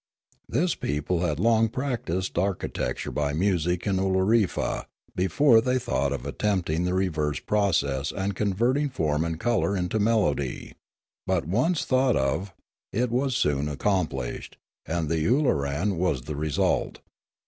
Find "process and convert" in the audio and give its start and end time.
7.39-8.77